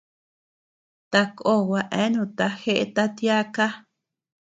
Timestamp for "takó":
1.11-1.53